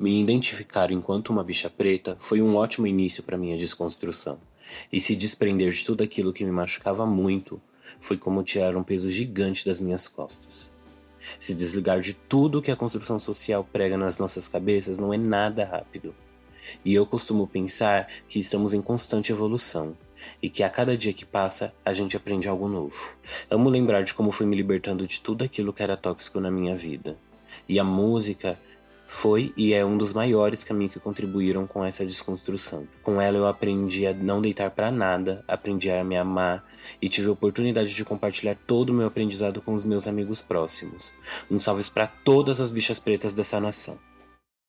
[0.00, 4.38] Me identificar enquanto uma bicha preta foi um ótimo início para minha desconstrução.
[4.92, 7.60] E se desprender de tudo aquilo que me machucava muito
[7.98, 10.72] foi como tirar um peso gigante das minhas costas.
[11.40, 15.64] Se desligar de tudo que a construção social prega nas nossas cabeças não é nada
[15.64, 16.14] rápido.
[16.84, 19.96] E eu costumo pensar que estamos em constante evolução
[20.40, 23.16] e que a cada dia que passa a gente aprende algo novo.
[23.50, 26.76] Amo lembrar de como fui me libertando de tudo aquilo que era tóxico na minha
[26.76, 27.16] vida.
[27.68, 28.56] E a música
[29.10, 32.86] foi e é um dos maiores caminhos que contribuíram com essa desconstrução.
[33.02, 36.62] Com ela eu aprendi a não deitar para nada, aprendi a me amar
[37.00, 41.14] e tive a oportunidade de compartilhar todo o meu aprendizado com os meus amigos próximos.
[41.50, 43.98] Um salve para todas as bichas pretas dessa nação.